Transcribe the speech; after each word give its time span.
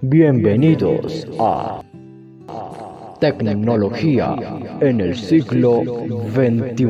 Bienvenidos 0.00 1.26
a 1.40 1.82
Tecnología 3.20 4.36
en 4.80 5.00
el 5.00 5.16
siglo 5.16 5.82
XXI. 6.32 6.86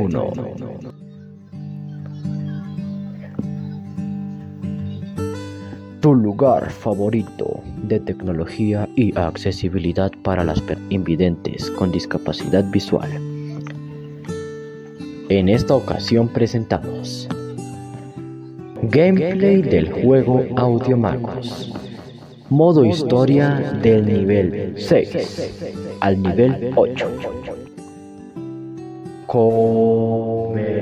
Tu 6.00 6.14
lugar 6.14 6.70
favorito 6.70 7.62
de 7.84 7.98
tecnología 8.00 8.88
y 8.94 9.16
accesibilidad 9.18 10.12
para 10.22 10.44
las 10.44 10.62
invidentes 10.90 11.70
con 11.70 11.90
discapacidad 11.90 12.64
visual. 12.70 13.10
En 15.30 15.48
esta 15.48 15.74
ocasión 15.74 16.28
presentamos 16.28 17.28
Gameplay 18.82 19.60
del 19.62 19.92
juego 19.92 20.44
Audio 20.56 20.96
Magos. 20.96 21.87
Modo 22.50 22.82
historia 22.82 23.50
del 23.82 24.06
nivel 24.06 24.74
6 24.80 25.98
al 26.00 26.22
nivel 26.22 26.72
8. 26.74 27.10
Comencemos. 29.26 30.78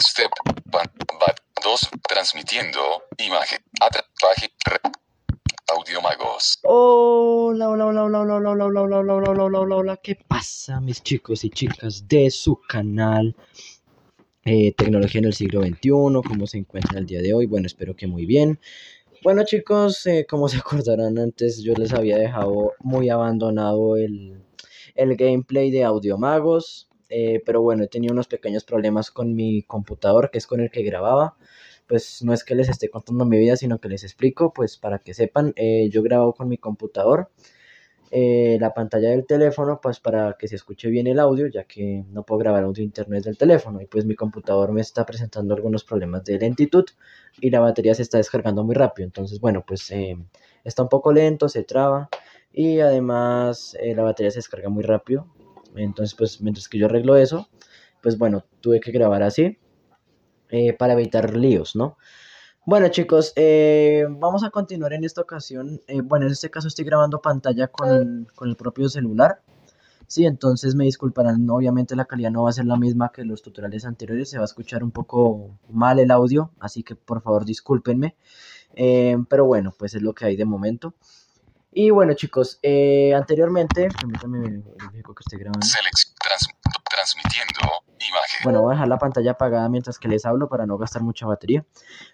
Step 0.00 0.30
2 1.62 1.90
transmitiendo 2.08 2.80
imagen. 3.18 3.58
Audio 5.76 6.00
Magos. 6.00 6.58
Hola, 6.62 7.68
hola, 7.68 7.86
hola, 7.86 8.04
hola, 8.04 8.18
hola, 8.18 8.48
hola, 8.48 8.64
hola, 8.64 8.80
hola, 8.80 8.98
hola, 8.98 8.98
hola, 8.98 9.30
hola, 9.30 9.44
hola, 9.44 9.58
hola, 9.60 9.76
hola, 9.76 9.96
¿qué 9.98 10.16
pasa, 10.16 10.80
mis 10.80 11.02
chicos 11.02 11.44
y 11.44 11.50
chicas 11.50 12.08
de 12.08 12.30
su 12.30 12.58
canal 12.66 13.36
Tecnología 14.44 15.20
en 15.20 15.26
el 15.26 15.34
siglo 15.34 15.62
XXI? 15.62 15.90
¿Cómo 16.26 16.46
se 16.46 16.58
encuentran 16.58 16.98
el 16.98 17.06
día 17.06 17.20
de 17.20 17.34
hoy? 17.34 17.46
Bueno, 17.46 17.66
espero 17.66 17.94
que 17.94 18.06
muy 18.06 18.26
bien. 18.26 18.58
Bueno, 19.22 19.44
chicos, 19.44 20.08
como 20.28 20.48
se 20.48 20.58
acordarán 20.58 21.18
antes, 21.18 21.62
yo 21.62 21.74
les 21.74 21.92
había 21.92 22.16
dejado 22.16 22.72
muy 22.80 23.10
abandonado 23.10 23.96
el, 23.96 24.42
el 24.94 25.16
gameplay 25.16 25.70
de 25.70 25.84
Audio 25.84 26.18
Magos. 26.18 26.88
pero 27.44 27.62
bueno, 27.62 27.84
he 27.84 27.88
tenido 27.88 28.12
unos 28.12 28.28
pequeños 28.28 28.64
problemas 28.64 29.10
con 29.10 29.34
mi 29.34 29.62
computador, 29.62 30.30
que 30.30 30.38
es 30.38 30.46
con 30.46 30.60
el 30.60 30.70
que 30.70 30.82
grababa 30.82 31.36
pues 31.90 32.22
no 32.22 32.32
es 32.32 32.44
que 32.44 32.54
les 32.54 32.68
esté 32.68 32.88
contando 32.88 33.24
mi 33.24 33.36
vida, 33.36 33.56
sino 33.56 33.80
que 33.80 33.88
les 33.88 34.04
explico, 34.04 34.52
pues 34.52 34.76
para 34.76 35.00
que 35.00 35.12
sepan, 35.12 35.52
eh, 35.56 35.88
yo 35.90 36.04
grabo 36.04 36.34
con 36.34 36.48
mi 36.48 36.56
computador, 36.56 37.32
eh, 38.10 38.58
la 38.60 38.74
pantalla 38.74 39.10
del 39.10 39.26
teléfono, 39.26 39.80
pues 39.80 40.00
para 40.00 40.36
que 40.38 40.48
se 40.48 40.56
escuche 40.56 40.88
bien 40.88 41.06
el 41.06 41.18
audio, 41.18 41.46
ya 41.46 41.64
que 41.64 42.04
no 42.10 42.24
puedo 42.24 42.40
grabar 42.40 42.64
audio 42.64 42.82
internet 42.82 43.24
del 43.24 43.38
teléfono, 43.38 43.80
y 43.80 43.86
pues 43.86 44.04
mi 44.04 44.14
computador 44.14 44.72
me 44.72 44.80
está 44.80 45.06
presentando 45.06 45.54
algunos 45.54 45.84
problemas 45.84 46.24
de 46.24 46.38
lentitud 46.38 46.84
y 47.40 47.50
la 47.50 47.60
batería 47.60 47.94
se 47.94 48.02
está 48.02 48.18
descargando 48.18 48.64
muy 48.64 48.74
rápido, 48.74 49.06
entonces 49.06 49.40
bueno, 49.40 49.64
pues 49.66 49.90
eh, 49.90 50.16
está 50.64 50.82
un 50.82 50.88
poco 50.88 51.12
lento, 51.12 51.48
se 51.48 51.62
traba, 51.64 52.08
y 52.52 52.80
además 52.80 53.76
la 53.80 54.02
batería 54.02 54.30
se 54.30 54.38
descarga 54.38 54.68
muy 54.68 54.82
rápido, 54.82 55.26
entonces 55.76 56.16
pues 56.16 56.40
mientras 56.40 56.68
que 56.68 56.78
yo 56.78 56.86
arreglo 56.86 57.16
eso, 57.16 57.48
pues 58.02 58.18
bueno, 58.18 58.44
tuve 58.60 58.80
que 58.80 58.92
grabar 58.92 59.22
así. 59.22 59.58
Eh, 60.52 60.72
para 60.72 60.94
evitar 60.94 61.36
líos, 61.36 61.76
¿no? 61.76 61.96
Bueno 62.66 62.88
chicos, 62.88 63.32
eh, 63.36 64.04
vamos 64.08 64.44
a 64.44 64.50
continuar 64.50 64.92
en 64.92 65.04
esta 65.04 65.22
ocasión. 65.22 65.80
Eh, 65.86 66.02
bueno, 66.02 66.26
en 66.26 66.32
este 66.32 66.50
caso 66.50 66.68
estoy 66.68 66.84
grabando 66.84 67.20
pantalla 67.22 67.68
con, 67.68 68.28
el 68.42 68.56
propio 68.56 68.88
celular. 68.90 69.40
Sí, 70.06 70.26
entonces 70.26 70.74
me 70.74 70.84
disculparán, 70.84 71.48
obviamente 71.48 71.96
la 71.96 72.04
calidad 72.04 72.30
no 72.30 72.42
va 72.42 72.50
a 72.50 72.52
ser 72.52 72.66
la 72.66 72.76
misma 72.76 73.12
que 73.12 73.24
los 73.24 73.42
tutoriales 73.42 73.86
anteriores, 73.86 74.28
se 74.28 74.36
va 74.36 74.44
a 74.44 74.44
escuchar 74.44 74.84
un 74.84 74.90
poco 74.90 75.58
mal 75.70 76.00
el 76.00 76.10
audio, 76.10 76.50
así 76.60 76.82
que 76.82 76.96
por 76.96 77.22
favor 77.22 77.44
discúlpenme. 77.46 78.16
pero 78.74 79.46
bueno, 79.46 79.72
pues 79.78 79.94
es 79.94 80.02
lo 80.02 80.12
que 80.12 80.26
hay 80.26 80.36
de 80.36 80.44
momento. 80.44 80.94
Y 81.72 81.90
bueno 81.90 82.12
chicos, 82.12 82.60
anteriormente, 83.16 83.88
permítanme 83.98 84.62
que 84.92 85.22
estoy 85.24 85.38
grabando. 85.38 85.66
transmitiendo 86.90 87.79
Bueno, 88.44 88.62
voy 88.62 88.70
a 88.70 88.74
dejar 88.74 88.88
la 88.88 88.98
pantalla 88.98 89.32
apagada 89.32 89.68
mientras 89.68 89.98
que 89.98 90.08
les 90.08 90.24
hablo 90.24 90.48
para 90.48 90.64
no 90.64 90.78
gastar 90.78 91.02
mucha 91.02 91.26
batería. 91.26 91.64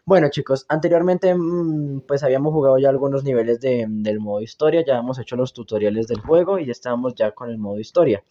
Bueno, 0.04 0.28
chicos, 0.30 0.66
anteriormente 0.68 1.34
mm, 1.34 2.00
pues 2.00 2.22
habíamos 2.24 2.52
jugado 2.52 2.78
ya 2.78 2.88
algunos 2.88 3.22
niveles 3.22 3.60
de, 3.60 3.86
del 3.88 4.18
modo 4.18 4.40
historia, 4.40 4.84
ya 4.84 4.98
hemos 4.98 5.18
hecho 5.18 5.36
los 5.36 5.52
tutoriales 5.52 6.08
del 6.08 6.20
juego 6.20 6.58
y 6.58 6.66
ya 6.66 6.72
estábamos 6.72 7.14
ya 7.14 7.30
con 7.32 7.50
el 7.50 7.58
modo 7.58 7.78
historia. 7.78 8.24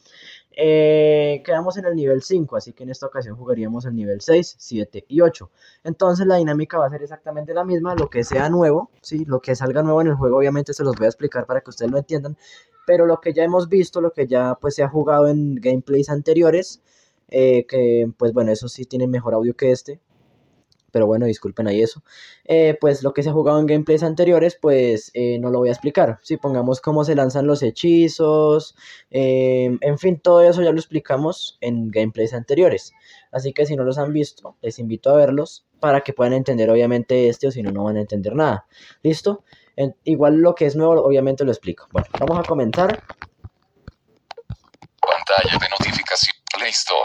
Eh, 0.58 1.42
quedamos 1.46 1.78
en 1.78 1.86
el 1.86 1.96
nivel 1.96 2.22
5, 2.22 2.56
así 2.56 2.74
que 2.74 2.84
en 2.84 2.90
esta 2.90 3.08
ocasión 3.08 3.36
jugaríamos 3.36 3.86
el 3.86 3.96
nivel 3.96 4.22
6, 4.22 4.56
7 4.58 5.06
y 5.08 5.22
8. 5.22 5.50
Entonces 5.84 6.26
la 6.28 6.36
dinámica 6.36 6.78
va 6.78 6.88
a 6.88 6.90
ser 6.90 7.04
exactamente 7.04 7.54
la 7.54 7.64
misma, 7.64 7.96
lo 7.96 8.10
que 8.10 8.24
sea 8.24 8.50
nuevo, 8.50 8.90
¿sí? 9.02 9.26
lo 9.26 9.42
que 9.42 9.56
salga 9.56 9.84
nuevo 9.84 10.02
en 10.02 10.08
el 10.08 10.16
juego 10.16 10.38
obviamente 10.38 10.74
se 10.74 10.84
los 10.84 10.96
voy 10.96 11.06
a 11.06 11.10
explicar 11.10 11.46
para 11.46 11.62
que 11.62 11.70
ustedes 11.70 11.92
lo 11.92 11.98
entiendan, 11.98 12.38
pero 12.86 13.06
lo 13.06 13.20
que 13.20 13.34
ya 13.34 13.44
hemos 13.44 13.68
visto, 13.68 14.00
lo 14.00 14.12
que 14.12 14.28
ya 14.28 14.56
pues 14.60 14.76
se 14.76 14.84
ha 14.84 14.90
jugado 14.90 15.28
en 15.28 15.56
gameplays 15.56 16.10
anteriores, 16.10 16.82
eh, 17.30 17.66
que 17.68 18.08
pues 18.18 18.34
bueno, 18.34 18.52
eso 18.52 18.68
sí 18.68 18.86
tiene 18.86 19.08
mejor 19.08 19.34
audio 19.34 19.56
que 19.56 19.72
este, 19.72 20.00
pero 20.92 21.08
bueno, 21.08 21.26
disculpen 21.26 21.68
ahí 21.68 21.82
eso. 21.82 22.04
Eh, 22.46 22.78
pues 22.80 23.04
lo 23.04 23.14
que 23.14 23.22
se 23.22 23.30
ha 23.30 23.34
jugado 23.34 23.60
en 23.60 23.66
gameplays 23.66 24.02
anteriores, 24.04 24.58
pues 24.62 25.12
eh, 25.14 25.40
no 25.40 25.50
lo 25.50 25.60
voy 25.60 25.70
a 25.70 25.74
explicar. 25.74 26.20
Si 26.22 26.38
pongamos 26.38 26.80
cómo 26.80 27.04
se 27.04 27.16
lanzan 27.16 27.48
los 27.48 27.64
hechizos, 27.64 28.76
en 29.10 29.98
fin, 30.00 30.20
todo 30.22 30.42
eso 30.42 30.62
ya 30.62 30.72
lo 30.72 30.80
explicamos 30.80 31.58
en 31.60 31.92
gameplays 31.92 32.34
anteriores. 32.34 32.94
Así 33.32 33.52
que 33.52 33.66
si 33.66 33.76
no 33.76 33.84
los 33.84 33.98
han 33.98 34.14
visto, 34.14 34.56
les 34.62 34.80
invito 34.80 35.10
a 35.10 35.18
verlos 35.18 35.66
para 35.82 36.02
que 36.02 36.14
puedan 36.14 36.34
entender 36.34 36.70
obviamente 36.70 37.28
este 37.28 37.48
o 37.48 37.52
si 37.52 37.62
no, 37.62 37.72
no 37.72 37.84
van 37.84 37.98
a 37.98 38.02
entender 38.02 38.34
nada. 38.36 38.66
¿Listo? 39.04 39.44
igual 40.04 40.38
lo 40.38 40.56
que 40.56 40.66
es 40.66 40.76
nuevo, 40.76 41.04
obviamente 41.04 41.44
lo 41.44 41.52
explico. 41.52 41.88
Bueno, 41.92 42.08
vamos 42.20 42.40
a 42.40 42.44
comenzar. 42.44 43.04
Pantalla 45.02 45.58
de 45.60 45.70
notificación. 45.70 46.35
Play 46.66 46.74
Store. 46.74 47.04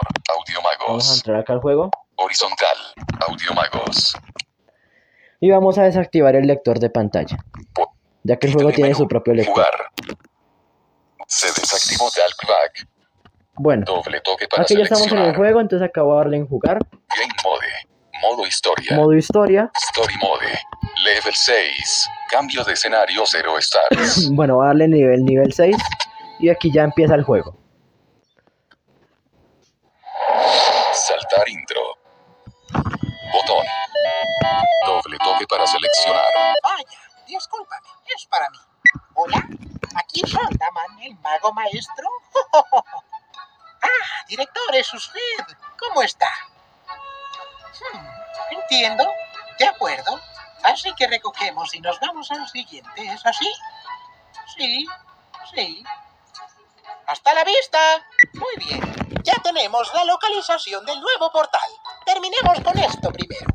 Vamos 0.88 1.10
a 1.10 1.14
entrar 1.16 1.40
acá 1.40 1.52
al 1.52 1.60
juego. 1.60 1.90
Horizontal, 2.16 2.78
Audio 3.28 3.52
Magos. 3.52 4.16
Y 5.38 5.50
vamos 5.50 5.76
a 5.76 5.82
desactivar 5.82 6.34
el 6.34 6.46
lector 6.46 6.78
de 6.78 6.88
pantalla. 6.88 7.36
Ya 8.22 8.36
que 8.36 8.46
el 8.46 8.54
juego 8.54 8.72
tiene 8.72 8.94
su 8.94 9.06
propio 9.06 9.34
lector. 9.34 9.52
Jugar. 9.52 9.90
Se 11.26 11.48
desactivó 11.48 12.10
Talkback. 12.10 12.88
Bueno, 13.56 13.84
Doble 13.84 14.22
toque 14.22 14.48
para 14.48 14.62
aquí 14.62 14.74
ya 14.74 14.84
estamos 14.84 15.12
en 15.12 15.18
el 15.18 15.36
juego, 15.36 15.60
entonces 15.60 15.86
acabo 15.86 16.12
de 16.12 16.18
darle 16.20 16.36
en 16.38 16.46
jugar. 16.46 16.78
Game 17.14 17.34
Mode. 17.44 17.66
Modo 18.22 18.46
historia. 18.46 18.96
Modo 18.96 19.14
historia. 19.14 19.70
Story 19.90 20.14
Mode. 20.22 20.58
Level 21.04 21.34
6. 21.34 22.08
Cambio 22.30 22.64
de 22.64 22.72
escenario 22.72 23.24
0 23.26 23.58
stars. 23.58 24.30
bueno, 24.32 24.56
voy 24.56 24.64
a 24.64 24.66
darle 24.68 24.88
nivel, 24.88 25.22
nivel 25.22 25.52
6. 25.52 25.76
Y 26.38 26.48
aquí 26.48 26.72
ya 26.72 26.84
empieza 26.84 27.14
el 27.14 27.24
juego. 27.24 27.59
Saltar 30.92 31.48
intro. 31.48 31.98
Botón. 33.32 33.66
Doble 34.86 35.18
toque 35.18 35.46
para 35.46 35.66
seleccionar. 35.66 36.24
Vaya, 36.62 36.98
discúlpame, 37.26 37.88
es 38.14 38.26
para 38.26 38.48
mí. 38.50 38.58
Hola, 39.14 39.46
aquí 39.96 40.20
Soldaman, 40.20 41.02
el 41.02 41.16
mago 41.20 41.52
maestro. 41.52 42.08
ah, 43.82 44.24
director, 44.28 44.74
es 44.74 44.92
usted. 44.92 45.56
¿Cómo 45.78 46.02
está? 46.02 46.30
Hmm, 47.92 48.06
entiendo. 48.50 49.10
De 49.58 49.66
acuerdo. 49.66 50.20
Así 50.62 50.92
que 50.94 51.06
recogemos 51.06 51.74
y 51.74 51.80
nos 51.80 51.98
vamos 52.00 52.30
al 52.30 52.46
siguiente, 52.48 53.02
¿es 53.02 53.24
así? 53.24 53.50
Sí, 54.56 54.86
sí. 55.54 55.84
¡Hasta 57.06 57.34
la 57.34 57.44
vista! 57.44 57.78
Muy 58.34 58.64
bien. 58.64 58.80
Ya 59.24 59.34
tenemos 59.42 59.90
la 59.94 60.04
localización 60.04 60.84
del 60.86 61.00
nuevo 61.00 61.30
portal. 61.32 61.60
Terminemos 62.04 62.60
con 62.60 62.78
esto 62.78 63.10
primero. 63.12 63.46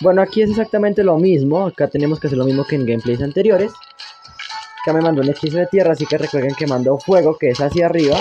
Bueno, 0.00 0.22
aquí 0.22 0.42
es 0.42 0.50
exactamente 0.50 1.02
lo 1.02 1.16
mismo. 1.18 1.66
Acá 1.66 1.88
tenemos 1.88 2.20
que 2.20 2.26
hacer 2.26 2.38
lo 2.38 2.44
mismo 2.44 2.64
que 2.64 2.76
en 2.76 2.86
gameplays 2.86 3.22
anteriores. 3.22 3.72
Acá 4.82 4.92
me 4.92 5.00
mandó 5.00 5.22
un 5.22 5.30
hechizo 5.30 5.58
de 5.58 5.66
tierra, 5.66 5.92
así 5.92 6.06
que 6.06 6.18
recuerden 6.18 6.54
que 6.54 6.66
mandó 6.66 6.98
fuego, 6.98 7.36
que 7.38 7.50
es 7.50 7.60
hacia 7.60 7.86
arriba. 7.86 8.18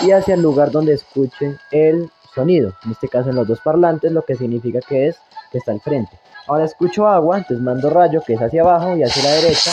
Y 0.00 0.12
hacia 0.12 0.34
el 0.34 0.42
lugar 0.42 0.70
donde 0.70 0.94
escuchen 0.94 1.58
el 1.72 2.10
sonido. 2.34 2.74
En 2.84 2.92
este 2.92 3.08
caso 3.08 3.30
en 3.30 3.36
los 3.36 3.48
dos 3.48 3.60
parlantes, 3.60 4.12
lo 4.12 4.22
que 4.22 4.36
significa 4.36 4.80
que 4.80 5.08
es 5.08 5.16
que 5.50 5.58
está 5.58 5.72
al 5.72 5.80
frente. 5.80 6.18
Ahora 6.48 6.64
escucho 6.64 7.06
agua, 7.06 7.38
entonces 7.38 7.62
mando 7.62 7.90
rayo, 7.90 8.22
que 8.26 8.32
es 8.32 8.40
hacia 8.40 8.62
abajo 8.62 8.96
y 8.96 9.02
hacia 9.02 9.22
la 9.22 9.30
derecha. 9.32 9.70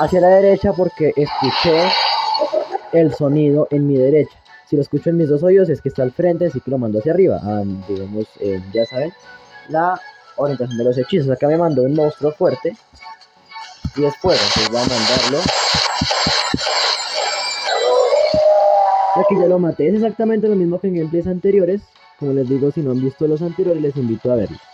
Hacia 0.00 0.20
la 0.20 0.28
derecha 0.28 0.72
porque 0.72 1.12
escuché 1.14 1.88
el 2.92 3.14
sonido 3.14 3.68
en 3.70 3.86
mi 3.86 3.96
derecha. 3.96 4.36
Si 4.68 4.74
lo 4.74 4.82
escucho 4.82 5.10
en 5.10 5.18
mis 5.18 5.28
dos 5.28 5.42
oídos 5.44 5.68
es 5.68 5.80
que 5.80 5.88
está 5.88 6.02
al 6.02 6.10
frente, 6.10 6.46
así 6.46 6.60
que 6.60 6.70
lo 6.70 6.78
mando 6.78 6.98
hacia 6.98 7.12
arriba. 7.12 7.38
Ah, 7.42 7.62
digamos, 7.88 8.26
eh, 8.40 8.60
ya 8.72 8.84
saben, 8.86 9.12
la 9.68 10.00
orientación 10.36 10.78
de 10.78 10.84
los 10.84 10.98
hechizos. 10.98 11.30
Acá 11.30 11.46
me 11.46 11.56
mandó 11.56 11.82
un 11.82 11.94
monstruo 11.94 12.32
fuerte 12.32 12.76
y 13.94 14.04
es 14.04 14.16
fuego, 14.16 14.40
entonces 14.42 14.68
voy 14.70 14.80
a 14.80 14.86
mandarlo 14.86 15.38
Aquí 19.14 19.36
ya 19.38 19.46
lo 19.46 19.58
maté. 19.58 19.88
Es 19.88 19.94
exactamente 19.94 20.48
lo 20.48 20.56
mismo 20.56 20.80
que 20.80 20.88
en 20.88 20.94
gameplays 20.94 21.26
anteriores. 21.26 21.82
Como 22.18 22.32
les 22.32 22.48
digo, 22.48 22.70
si 22.72 22.80
no 22.80 22.92
han 22.92 23.00
visto 23.00 23.28
los 23.28 23.42
anteriores, 23.42 23.82
les 23.82 23.96
invito 23.96 24.32
a 24.32 24.36
verlos. 24.36 24.71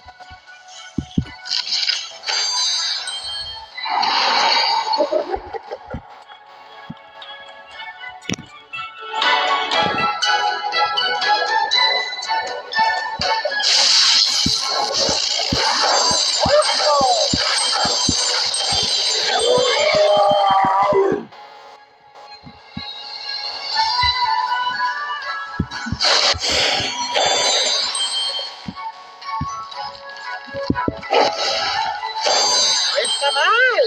Está 33.04 33.30
mal. 33.32 33.82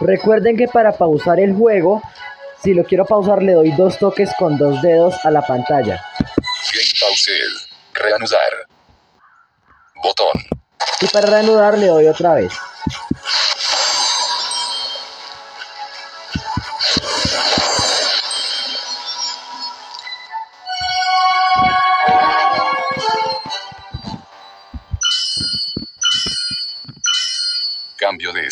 Recuerden 0.00 0.56
que 0.56 0.68
para 0.68 0.92
pausar 0.92 1.40
el 1.40 1.54
juego, 1.54 2.02
si 2.62 2.74
lo 2.74 2.84
quiero 2.84 3.04
pausar, 3.04 3.42
le 3.42 3.52
doy 3.52 3.72
dos 3.72 3.98
toques 3.98 4.30
con 4.38 4.56
dos 4.56 4.80
dedos 4.82 5.14
a 5.24 5.30
la 5.30 5.42
pantalla. 5.42 6.04
Game 6.18 6.92
paused. 7.00 7.68
Reanudar. 7.94 8.66
Botón. 10.02 10.42
Y 11.00 11.06
para 11.08 11.26
reanudar, 11.26 11.78
le 11.78 11.86
doy 11.86 12.06
otra 12.06 12.34
vez. 12.34 12.52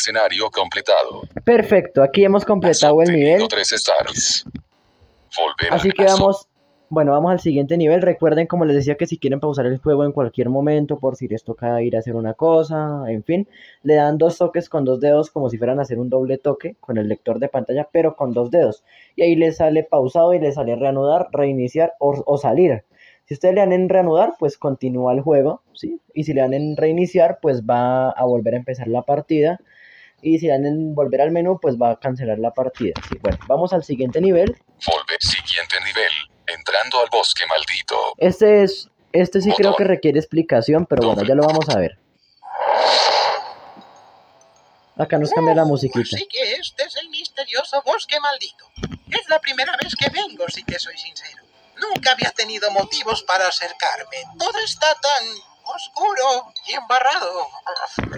Escenario 0.00 0.50
completado. 0.50 1.22
Perfecto, 1.44 2.02
aquí 2.02 2.24
hemos 2.24 2.44
completado 2.44 3.00
el 3.02 3.12
nivel. 3.12 3.46
tres 3.48 3.72
stars. 3.72 4.44
Volver 5.36 5.72
Así 5.72 5.90
que 5.92 6.04
vamos, 6.04 6.48
bueno, 6.88 7.12
vamos 7.12 7.30
al 7.30 7.38
siguiente 7.38 7.76
nivel. 7.76 8.02
Recuerden, 8.02 8.48
como 8.48 8.64
les 8.64 8.74
decía, 8.74 8.96
que 8.96 9.06
si 9.06 9.16
quieren 9.16 9.38
pausar 9.38 9.64
el 9.66 9.78
juego 9.78 10.04
en 10.04 10.10
cualquier 10.10 10.48
momento, 10.48 10.98
por 10.98 11.14
si 11.14 11.28
les 11.28 11.44
toca 11.44 11.80
ir 11.82 11.94
a 11.94 12.00
hacer 12.00 12.16
una 12.16 12.34
cosa, 12.34 13.04
en 13.06 13.22
fin, 13.22 13.48
le 13.84 13.94
dan 13.94 14.18
dos 14.18 14.38
toques 14.38 14.68
con 14.68 14.84
dos 14.84 14.98
dedos, 14.98 15.30
como 15.30 15.48
si 15.50 15.56
fueran 15.56 15.78
a 15.78 15.82
hacer 15.82 16.00
un 16.00 16.10
doble 16.10 16.36
toque 16.36 16.74
con 16.80 16.98
el 16.98 17.06
lector 17.06 17.38
de 17.38 17.48
pantalla, 17.48 17.88
pero 17.92 18.16
con 18.16 18.32
dos 18.32 18.50
dedos. 18.50 18.82
Y 19.14 19.22
ahí 19.22 19.36
les 19.36 19.58
sale 19.58 19.84
pausado 19.84 20.34
y 20.34 20.40
les 20.40 20.56
sale 20.56 20.74
reanudar, 20.74 21.28
reiniciar 21.30 21.92
o, 22.00 22.24
o 22.26 22.38
salir. 22.38 22.82
Si 23.26 23.34
ustedes 23.34 23.54
le 23.54 23.60
dan 23.60 23.72
en 23.72 23.88
reanudar, 23.88 24.34
pues 24.40 24.58
continúa 24.58 25.12
el 25.12 25.20
juego, 25.20 25.62
¿sí? 25.72 26.00
Y 26.12 26.24
si 26.24 26.32
le 26.32 26.40
dan 26.40 26.54
en 26.54 26.76
reiniciar, 26.76 27.38
pues 27.40 27.62
va 27.62 28.10
a 28.10 28.24
volver 28.24 28.54
a 28.54 28.56
empezar 28.56 28.88
la 28.88 29.02
partida. 29.02 29.60
Y 30.22 30.38
si 30.38 30.48
dan 30.48 30.66
en 30.66 30.94
volver 30.94 31.22
al 31.22 31.30
menú, 31.30 31.58
pues 31.60 31.76
va 31.76 31.92
a 31.92 31.98
cancelar 31.98 32.38
la 32.38 32.52
partida. 32.52 32.94
Sí, 33.08 33.16
bueno, 33.20 33.38
vamos 33.46 33.72
al 33.72 33.84
siguiente 33.84 34.20
nivel. 34.20 34.56
Volver. 34.86 35.18
Siguiente 35.20 35.76
nivel. 35.84 36.10
Entrando 36.46 37.00
al 37.00 37.08
bosque 37.10 37.44
maldito. 37.46 37.96
Este 38.18 38.62
es, 38.64 38.88
este 39.12 39.40
sí 39.40 39.50
creo 39.56 39.70
Botón. 39.70 39.84
que 39.84 39.88
requiere 39.88 40.18
explicación, 40.18 40.86
pero 40.86 41.06
bueno, 41.06 41.22
ya 41.24 41.34
lo 41.34 41.42
vamos 41.46 41.68
a 41.70 41.78
ver. 41.78 41.98
Acá 44.98 45.16
nos 45.18 45.30
cambia 45.30 45.54
la 45.54 45.64
musiquita. 45.64 46.14
Así 46.16 46.26
que 46.28 46.52
este 46.52 46.82
es 46.84 46.96
el 46.96 47.08
misterioso 47.08 47.80
bosque 47.86 48.20
maldito. 48.20 48.66
Es 49.08 49.28
la 49.30 49.38
primera 49.40 49.74
vez 49.82 49.94
que 49.96 50.10
vengo, 50.10 50.44
si 50.48 50.62
te 50.64 50.78
soy 50.78 50.96
sincero. 50.98 51.42
Nunca 51.80 52.12
había 52.12 52.30
tenido 52.32 52.70
motivos 52.72 53.22
para 53.22 53.46
acercarme. 53.46 54.18
Todo 54.38 54.58
está 54.62 54.94
tan 55.00 55.26
oscuro 55.64 56.52
y 56.68 56.74
embarrado 56.74 57.46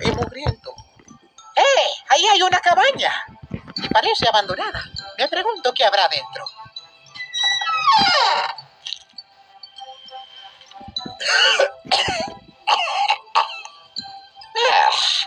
y 0.02 0.10
mugriento. 0.10 0.74
¡Eh! 1.56 1.88
Ahí 2.08 2.26
hay 2.26 2.42
una 2.42 2.60
cabaña. 2.60 3.12
Y 3.76 3.88
parece 3.88 4.28
abandonada. 4.28 4.82
Me 5.18 5.28
pregunto 5.28 5.72
qué 5.74 5.84
habrá 5.84 6.08
dentro. 6.08 6.46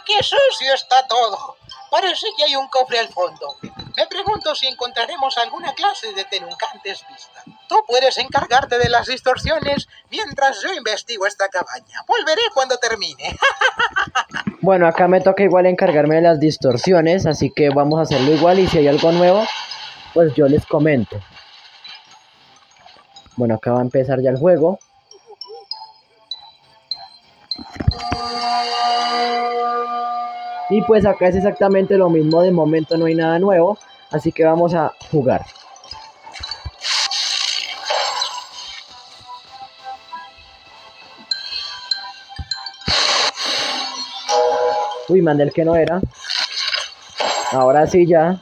¡Qué 0.05 0.23
sucio 0.23 0.73
está 0.73 1.07
todo! 1.07 1.57
Parece 1.89 2.27
que 2.37 2.43
hay 2.43 2.55
un 2.55 2.67
cofre 2.67 2.99
al 2.99 3.09
fondo. 3.09 3.57
Me 3.95 4.07
pregunto 4.07 4.53
si 4.55 4.67
encontraremos 4.67 5.37
alguna 5.37 5.73
clase 5.73 6.11
de 6.13 6.25
tenuncantes 6.25 7.05
vista. 7.07 7.43
Tú 7.67 7.83
puedes 7.87 8.17
encargarte 8.17 8.77
de 8.77 8.89
las 8.89 9.07
distorsiones 9.07 9.87
mientras 10.09 10.61
yo 10.61 10.73
investigo 10.73 11.25
esta 11.25 11.49
cabaña. 11.49 12.01
Volveré 12.05 12.41
cuando 12.53 12.77
termine. 12.77 13.37
Bueno, 14.65 14.87
acá 14.87 15.07
me 15.07 15.21
toca 15.21 15.43
igual 15.43 15.67
encargarme 15.67 16.15
de 16.15 16.21
las 16.23 16.39
distorsiones, 16.39 17.27
así 17.27 17.51
que 17.51 17.69
vamos 17.69 17.99
a 17.99 18.01
hacerlo 18.01 18.33
igual 18.33 18.57
y 18.57 18.65
si 18.65 18.79
hay 18.79 18.87
algo 18.87 19.11
nuevo, 19.11 19.43
pues 20.11 20.33
yo 20.33 20.47
les 20.47 20.65
comento. 20.65 21.19
Bueno, 23.35 23.53
acá 23.53 23.73
va 23.73 23.77
a 23.77 23.83
empezar 23.83 24.19
ya 24.21 24.31
el 24.31 24.37
juego. 24.37 24.79
Y 30.71 30.81
pues 30.81 31.05
acá 31.05 31.27
es 31.27 31.35
exactamente 31.35 31.95
lo 31.95 32.09
mismo, 32.09 32.41
de 32.41 32.49
momento 32.49 32.97
no 32.97 33.05
hay 33.05 33.13
nada 33.13 33.37
nuevo, 33.37 33.77
así 34.09 34.31
que 34.31 34.45
vamos 34.45 34.73
a 34.73 34.93
jugar. 35.11 35.45
Uy, 45.07 45.21
mandé 45.21 45.43
el 45.43 45.53
que 45.53 45.63
no 45.63 45.75
era. 45.75 46.01
Ahora 47.51 47.85
sí 47.85 48.07
ya. 48.07 48.31
No 48.31 48.39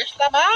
está 0.00 0.30
mal. 0.30 0.52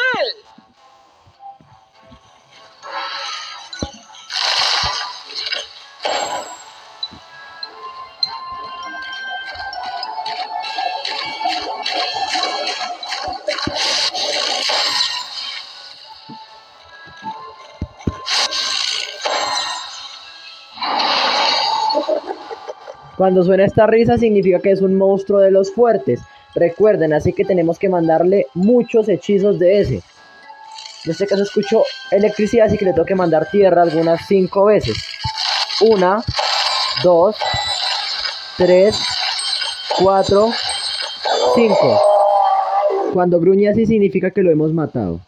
Cuando 23.17 23.43
suena 23.43 23.65
esta 23.65 23.87
risa 23.87 24.19
significa 24.19 24.59
que 24.59 24.71
es 24.71 24.83
un 24.83 24.95
monstruo 24.95 25.41
de 25.41 25.51
los 25.51 25.73
fuertes. 25.73 26.21
Recuerden, 26.55 27.13
así 27.13 27.33
que 27.33 27.45
tenemos 27.45 27.79
que 27.79 27.89
mandarle 27.89 28.47
muchos 28.55 29.09
hechizos 29.09 29.59
de 29.59 29.81
ese. 29.81 30.03
En 31.05 31.13
este 31.13 31.27
caso 31.27 31.43
escucho 31.43 31.85
electricidad, 32.11 32.67
así 32.67 32.77
que 32.77 32.85
le 32.85 32.93
tengo 32.93 33.07
que 33.07 33.15
mandar 33.15 33.49
tierra 33.51 33.83
algunas 33.83 34.27
5 34.27 34.65
veces. 34.65 34.97
Una, 35.89 36.23
dos, 37.03 37.37
tres, 38.57 38.97
cuatro, 39.99 40.51
cinco. 41.55 42.01
Cuando 43.13 43.39
gruñe 43.41 43.69
así 43.69 43.87
significa 43.87 44.31
que 44.31 44.43
lo 44.43 44.51
hemos 44.51 44.73
matado. 44.73 45.21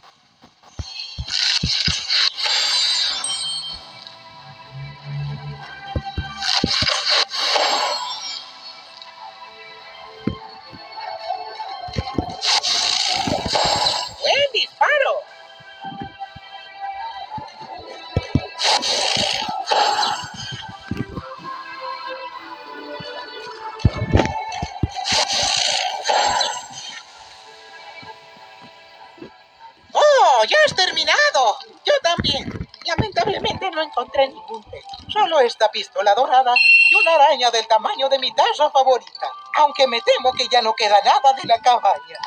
Solo 35.09 35.41
esta 35.41 35.71
pistola 35.71 36.15
dorada 36.15 36.55
y 36.91 36.95
una 36.95 37.15
araña 37.15 37.51
del 37.51 37.67
tamaño 37.67 38.09
de 38.09 38.19
mi 38.19 38.33
taza 38.33 38.71
favorita. 38.71 39.33
Aunque 39.57 39.87
me 39.87 40.01
temo 40.01 40.33
que 40.33 40.47
ya 40.49 40.63
no 40.63 40.75
queda 40.75 40.97
nada 41.05 41.33
de 41.35 41.49
la 41.49 41.59
cabaña. 41.61 42.19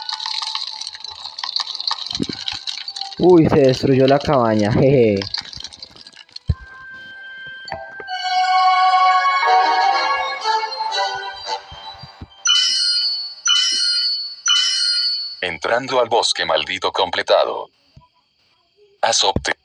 Uy, 3.19 3.47
se 3.47 3.61
destruyó 3.61 4.07
la 4.07 4.19
cabaña. 4.19 4.71
Jeje. 4.71 5.19
Entrando 15.41 15.99
al 15.99 16.09
bosque 16.09 16.45
maldito 16.45 16.91
completado. 16.91 17.69
Obtenido. 19.23 19.61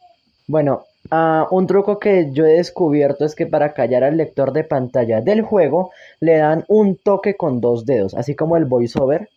Bueno, 0.47 0.87
ah, 1.11 1.47
un 1.51 1.67
truco 1.67 1.99
que 1.99 2.31
yo 2.33 2.45
he 2.45 2.53
descubierto 2.53 3.25
es 3.25 3.35
que 3.35 3.47
para 3.47 3.73
callar 3.75 4.05
al 4.05 4.17
lector 4.17 4.53
de 4.53 4.65
pantalla 4.65 5.21
del 5.21 5.43
juego 5.43 5.91
le 6.21 6.39
dan 6.39 6.65
un 6.69 6.97
toque 6.97 7.37
con 7.37 7.61
dos 7.61 7.87
dedos, 7.87 8.15
así 8.15 8.35
como 8.35 8.57
el 8.57 8.65
voiceover. 8.65 9.29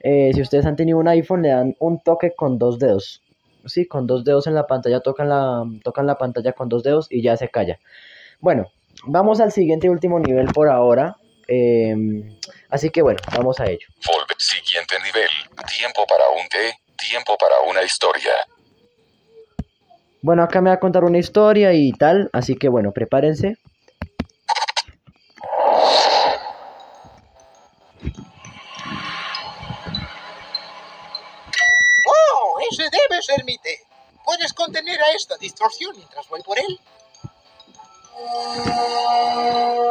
Eh, 0.00 0.32
si 0.34 0.42
ustedes 0.42 0.66
han 0.66 0.76
tenido 0.76 0.98
un 0.98 1.08
iPhone, 1.08 1.42
le 1.42 1.48
dan 1.48 1.76
un 1.78 2.00
toque 2.00 2.34
con 2.34 2.58
dos 2.58 2.78
dedos. 2.78 3.22
Sí, 3.64 3.86
con 3.86 4.06
dos 4.06 4.24
dedos 4.24 4.46
en 4.46 4.54
la 4.54 4.66
pantalla, 4.66 5.00
tocan 5.00 5.30
la, 5.30 5.64
tocan 5.82 6.06
la 6.06 6.18
pantalla 6.18 6.52
con 6.52 6.68
dos 6.68 6.82
dedos 6.82 7.06
y 7.10 7.22
ya 7.22 7.36
se 7.36 7.48
calla. 7.48 7.78
Bueno, 8.40 8.70
vamos 9.06 9.40
al 9.40 9.52
siguiente 9.52 9.86
y 9.86 9.90
último 9.90 10.20
nivel 10.20 10.48
por 10.48 10.68
ahora. 10.68 11.16
Em, 11.46 12.38
así 12.68 12.90
que 12.90 13.02
bueno, 13.02 13.20
vamos 13.34 13.60
a 13.60 13.66
ello. 13.66 13.86
Siguiente 14.36 14.96
nivel. 15.04 15.30
Tiempo 15.78 16.04
para 16.06 16.24
un 16.30 16.48
té. 16.48 16.76
Tiempo 16.96 17.36
para 17.38 17.54
una 17.70 17.82
historia. 17.82 18.32
Bueno, 20.24 20.42
acá 20.42 20.62
me 20.62 20.70
va 20.70 20.76
a 20.76 20.80
contar 20.80 21.04
una 21.04 21.18
historia 21.18 21.74
y 21.74 21.92
tal, 21.92 22.30
así 22.32 22.56
que 22.56 22.70
bueno, 22.70 22.92
prepárense. 22.92 23.58
¡Oh! 32.06 32.58
Ese 32.72 32.84
debe 32.84 33.20
ser 33.20 33.44
mi 33.44 33.58
té. 33.58 33.80
¿Puedes 34.24 34.54
contener 34.54 34.98
a 34.98 35.12
esta 35.14 35.36
distorsión 35.36 35.94
mientras 35.94 36.26
voy 36.30 36.40
por 36.40 36.56
él? 36.58 36.80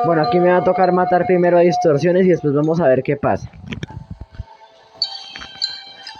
Bueno, 0.07 0.23
aquí 0.23 0.39
me 0.39 0.49
va 0.49 0.57
a 0.57 0.63
tocar 0.63 0.91
matar 0.93 1.27
primero 1.27 1.59
a 1.59 1.61
distorsiones 1.61 2.25
y 2.25 2.29
después 2.29 2.55
vamos 2.55 2.79
a 2.79 2.87
ver 2.87 3.03
qué 3.03 3.17
pasa. 3.17 3.51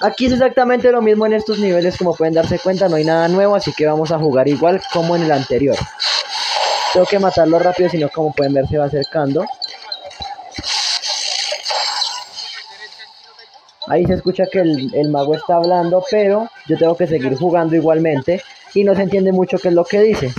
Aquí 0.03 0.25
es 0.25 0.33
exactamente 0.33 0.91
lo 0.91 1.01
mismo 1.01 1.25
en 1.25 1.31
estos 1.31 1.59
niveles, 1.59 1.97
como 1.97 2.13
pueden 2.13 2.33
darse 2.33 2.59
cuenta, 2.59 2.89
no 2.89 2.97
hay 2.97 3.05
nada 3.05 3.29
nuevo, 3.29 3.55
así 3.55 3.71
que 3.71 3.85
vamos 3.85 4.11
a 4.11 4.19
jugar 4.19 4.49
igual 4.49 4.81
como 4.91 5.15
en 5.15 5.23
el 5.23 5.31
anterior. 5.31 5.77
Tengo 6.91 7.05
que 7.05 7.19
matarlo 7.19 7.57
rápido, 7.57 7.89
si 7.89 7.99
no, 7.99 8.09
como 8.09 8.33
pueden 8.33 8.53
ver, 8.53 8.67
se 8.67 8.77
va 8.77 8.83
acercando. 8.83 9.45
Ahí 13.87 14.05
se 14.05 14.15
escucha 14.15 14.43
que 14.51 14.59
el, 14.59 14.93
el 14.93 15.07
mago 15.07 15.35
está 15.35 15.55
hablando, 15.55 16.03
pero 16.11 16.49
yo 16.67 16.77
tengo 16.77 16.97
que 16.97 17.07
seguir 17.07 17.37
jugando 17.37 17.73
igualmente 17.77 18.43
y 18.73 18.83
no 18.83 18.95
se 18.95 19.03
entiende 19.03 19.31
mucho 19.31 19.57
qué 19.57 19.69
es 19.69 19.73
lo 19.73 19.85
que 19.85 20.01
dice. 20.01 20.33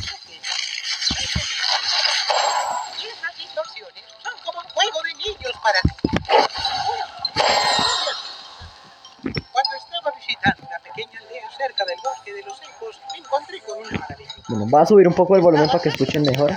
Voy 14.75 14.83
a 14.83 14.87
subir 14.87 15.07
un 15.07 15.15
poco 15.15 15.37
el 15.37 15.41
volumen 15.41 15.69
para 15.69 15.79
que 15.79 15.89
escuchen 15.89 16.23
mejor. 16.23 16.51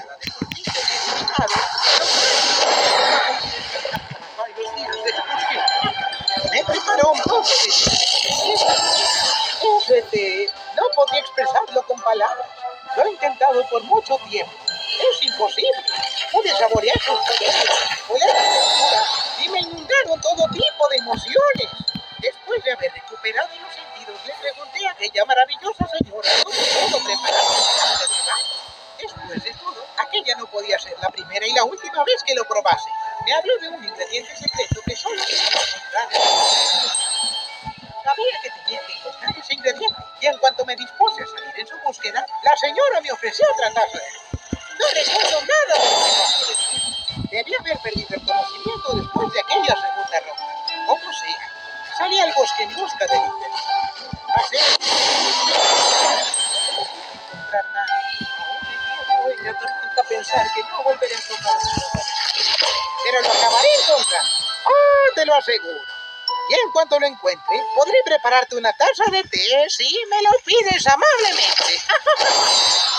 No 10.76 10.84
podía 10.96 11.20
expresarlo 11.20 11.84
con 11.84 12.02
palabras. 12.02 12.48
Lo 12.96 13.06
he 13.06 13.12
intentado 13.12 13.64
por 13.70 13.84
mucho 13.84 14.18
tiempo. 14.30 14.52
Es 14.66 15.24
imposible. 15.24 15.84
Pude 16.32 16.50
saborear 16.58 17.00
sus 17.00 17.20
textura 17.38 18.26
y 19.46 19.50
me 19.50 19.60
inundaron 19.60 20.20
todo 20.22 20.48
tipo 20.50 20.90
de 20.90 20.98
emociones. 20.98 21.70
Después 22.18 22.64
de 22.64 22.72
haber 22.72 22.92
recuperado 22.94 23.50
los 23.62 23.76
sentidos, 23.76 24.20
le 24.26 24.34
pregunté 24.42 24.88
a 24.88 24.92
aquella 24.92 25.26
maravillosa 25.26 25.87
y 31.48 31.54
la 31.54 31.64
última 31.64 32.04
vez 32.04 32.24
que 32.26 32.36
lo 32.36 32.44
probase. 32.46 32.90
Me 33.26 33.34
habló 33.34 33.58
de 33.60 33.70
un 33.70 33.84
ingrediente 33.84 34.36
secreto 34.36 34.82
que 34.86 34.96
solo 34.96 35.22
podía 35.22 35.44
encontrar 35.44 36.10
Sabía 38.04 38.40
que 38.42 38.50
tenía 38.50 38.80
que 38.86 38.94
encontrar 38.94 39.38
ese 39.38 39.54
ingrediente 39.54 39.96
y 40.22 40.26
en 40.28 40.38
cuanto 40.40 40.66
me 40.66 40.76
dispuse 40.76 41.24
a 41.24 41.28
salir 41.28 41.54
en 41.58 41.68
su 41.68 41.76
búsqueda, 41.86 42.26
la 42.44 42.58
señora 42.58 43.02
me 43.02 43.12
ofreció 43.12 43.46
té. 43.58 44.02
No 44.80 44.86
recuerdo 44.94 45.42
nada 45.42 45.84
de 45.84 45.90
lo 45.90 46.02
que 46.02 46.22
pasó 46.22 46.48
después. 46.48 47.32
Debí 47.32 47.54
haber 47.56 47.78
perdido 47.80 48.17
que 60.54 60.64
no 60.64 60.84
volveré 60.84 61.16
a. 61.16 61.20
Pero 63.04 63.22
lo 63.22 63.32
acabaré 63.32 63.68
encontrando. 63.82 64.32
¡Oh, 64.66 65.14
te 65.16 65.26
lo 65.26 65.36
aseguro! 65.36 65.82
Y 66.50 66.54
en 66.54 66.72
cuanto 66.72 67.00
lo 67.00 67.06
encuentre, 67.08 67.62
podré 67.76 67.98
prepararte 68.06 68.56
una 68.56 68.72
taza 68.74 69.04
de 69.12 69.24
té 69.24 69.70
si 69.70 70.00
me 70.10 70.22
lo 70.22 70.32
pides 70.46 70.88
amablemente. 70.88 71.82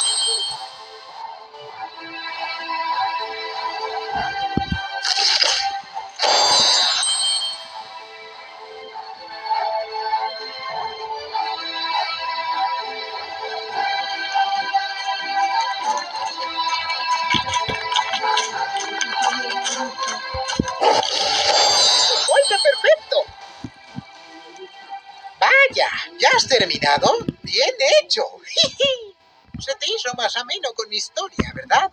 has 26.39 26.47
terminado? 26.47 27.19
Bien 27.43 27.75
hecho. 28.01 28.23
Se 29.59 29.75
te 29.75 29.87
hizo 29.87 30.15
más 30.17 30.37
ameno 30.37 30.73
con 30.75 30.89
mi 30.89 30.97
historia, 30.97 31.53
¿verdad? 31.53 31.91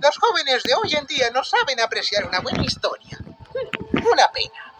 Los 0.00 0.16
jóvenes 0.18 0.62
de 0.62 0.74
hoy 0.74 0.94
en 0.94 1.06
día 1.06 1.30
no 1.30 1.42
saben 1.42 1.80
apreciar 1.80 2.26
una 2.26 2.40
buena 2.40 2.62
historia. 2.62 3.18
Una 3.92 4.30
pena. 4.30 4.74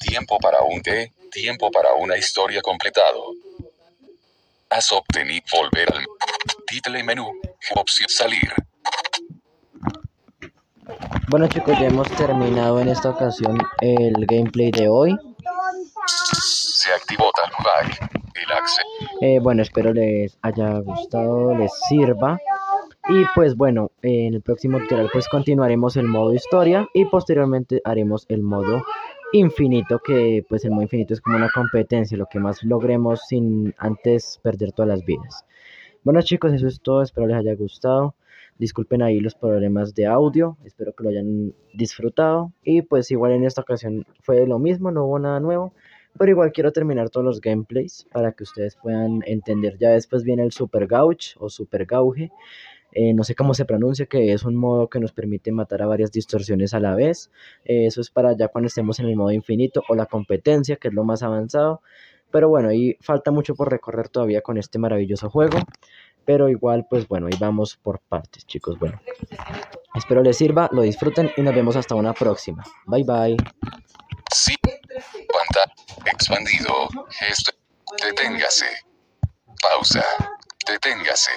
Tiempo 0.00 0.38
para 0.38 0.62
un 0.62 0.82
té. 0.82 1.12
Tiempo 1.30 1.70
para 1.70 1.92
una 1.92 2.16
historia 2.16 2.62
completado. 2.62 3.34
Has 4.70 4.90
obtenido 4.92 5.44
volver 5.52 5.92
al 5.92 6.06
título 6.66 6.98
y 6.98 7.02
menú. 7.02 7.30
Opción 7.76 8.08
salir. 8.08 8.54
Bueno 11.30 11.46
chicos, 11.46 11.78
ya 11.78 11.88
hemos 11.88 12.08
terminado 12.12 12.80
en 12.80 12.88
esta 12.88 13.10
ocasión 13.10 13.58
el 13.82 14.14
gameplay 14.24 14.70
de 14.70 14.88
hoy. 14.88 15.14
Se 16.06 16.90
activó. 16.90 17.30
El. 18.34 18.48
Eh, 19.20 19.38
bueno, 19.38 19.60
espero 19.60 19.92
les 19.92 20.38
haya 20.40 20.78
gustado, 20.78 21.54
les 21.54 21.70
sirva. 21.86 22.38
Y 23.10 23.24
pues 23.34 23.56
bueno, 23.56 23.90
en 24.00 24.34
el 24.34 24.40
próximo 24.40 24.78
tutorial 24.78 25.10
pues 25.12 25.28
continuaremos 25.28 25.98
el 25.98 26.06
modo 26.06 26.32
historia 26.32 26.88
y 26.94 27.04
posteriormente 27.04 27.82
haremos 27.84 28.24
el 28.30 28.42
modo 28.42 28.82
infinito, 29.34 29.98
que 29.98 30.46
pues 30.48 30.64
el 30.64 30.70
modo 30.70 30.84
infinito 30.84 31.12
es 31.12 31.20
como 31.20 31.36
una 31.36 31.50
competencia, 31.54 32.16
lo 32.16 32.26
que 32.26 32.38
más 32.38 32.62
logremos 32.62 33.20
sin 33.28 33.74
antes 33.76 34.40
perder 34.42 34.72
todas 34.72 34.88
las 34.88 35.04
vidas. 35.04 35.44
Bueno 36.04 36.22
chicos, 36.22 36.54
eso 36.54 36.66
es 36.66 36.80
todo, 36.80 37.02
espero 37.02 37.26
les 37.26 37.36
haya 37.36 37.54
gustado. 37.54 38.14
Disculpen 38.58 39.02
ahí 39.02 39.20
los 39.20 39.34
problemas 39.34 39.94
de 39.94 40.06
audio, 40.06 40.56
espero 40.64 40.92
que 40.92 41.04
lo 41.04 41.10
hayan 41.10 41.54
disfrutado. 41.74 42.52
Y 42.64 42.82
pues 42.82 43.10
igual 43.10 43.32
en 43.32 43.44
esta 43.44 43.62
ocasión 43.62 44.04
fue 44.20 44.46
lo 44.46 44.58
mismo, 44.58 44.90
no 44.90 45.04
hubo 45.04 45.18
nada 45.18 45.40
nuevo. 45.40 45.72
Pero 46.18 46.32
igual 46.32 46.52
quiero 46.52 46.72
terminar 46.72 47.10
todos 47.10 47.24
los 47.24 47.40
gameplays 47.40 48.06
para 48.12 48.32
que 48.32 48.42
ustedes 48.42 48.76
puedan 48.76 49.22
entender. 49.26 49.78
Ya 49.78 49.90
después 49.90 50.24
viene 50.24 50.42
el 50.42 50.52
Super 50.52 50.86
Gauge 50.88 51.34
o 51.38 51.48
Super 51.48 51.86
Gauge. 51.86 52.32
Eh, 52.92 53.14
no 53.14 53.22
sé 53.22 53.34
cómo 53.34 53.54
se 53.54 53.64
pronuncia, 53.64 54.06
que 54.06 54.32
es 54.32 54.44
un 54.44 54.56
modo 54.56 54.88
que 54.88 54.98
nos 54.98 55.12
permite 55.12 55.52
matar 55.52 55.82
a 55.82 55.86
varias 55.86 56.10
distorsiones 56.10 56.74
a 56.74 56.80
la 56.80 56.94
vez. 56.96 57.30
Eh, 57.64 57.86
eso 57.86 58.00
es 58.00 58.10
para 58.10 58.36
ya 58.36 58.48
cuando 58.48 58.66
estemos 58.66 58.98
en 58.98 59.06
el 59.06 59.16
modo 59.16 59.30
infinito 59.30 59.82
o 59.88 59.94
la 59.94 60.06
competencia, 60.06 60.76
que 60.76 60.88
es 60.88 60.94
lo 60.94 61.04
más 61.04 61.22
avanzado. 61.22 61.82
Pero 62.30 62.48
bueno, 62.48 62.68
ahí 62.68 62.96
falta 63.00 63.30
mucho 63.30 63.54
por 63.54 63.70
recorrer 63.70 64.08
todavía 64.08 64.40
con 64.40 64.58
este 64.58 64.78
maravilloso 64.78 65.30
juego. 65.30 65.58
Pero 66.28 66.50
igual, 66.50 66.86
pues 66.90 67.08
bueno, 67.08 67.26
ahí 67.26 67.38
vamos 67.40 67.78
por 67.82 68.00
partes, 68.00 68.44
chicos. 68.44 68.78
Bueno, 68.78 69.00
espero 69.94 70.22
les 70.22 70.36
sirva, 70.36 70.68
lo 70.72 70.82
disfruten 70.82 71.32
y 71.38 71.40
nos 71.40 71.54
vemos 71.54 71.74
hasta 71.74 71.94
una 71.94 72.12
próxima. 72.12 72.62
Bye 72.84 73.04
bye. 73.04 73.36
Sí. 74.30 74.54
Expandido. 76.04 76.90
Gesto. 77.08 77.52
Deténgase. 78.04 78.66
Pausa. 79.62 80.04
Deténgase. 80.66 81.30